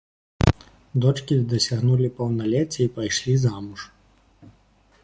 Дочкі 1.05 1.37
дасягнулі 1.51 2.07
паўналецця 2.17 2.79
і 2.87 2.89
пайшлі 2.97 3.39
замуж. 3.47 3.81